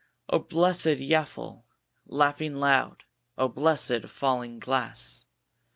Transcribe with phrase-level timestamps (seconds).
[0.29, 1.63] O blessed yaffil,
[2.07, 3.03] laughing loud!
[3.37, 5.25] O blessed falling glass!